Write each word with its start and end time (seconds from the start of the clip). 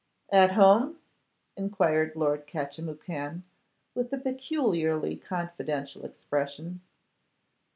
'At 0.31 0.53
home?' 0.53 0.97
enquired 1.55 2.15
Lord 2.15 2.47
Catchimwhocan, 2.47 3.43
with 3.93 4.11
a 4.11 4.17
peculiarly 4.17 5.15
confidential 5.15 6.03
expression. 6.05 6.81